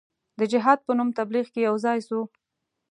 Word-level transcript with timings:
د 0.39 0.41
جهاد 0.51 0.79
په 0.85 0.91
نوم 0.97 1.09
تبلیغ 1.19 1.45
کې 1.53 1.61
یو 1.67 1.75
ځای 1.85 1.99
سو. 2.07 2.19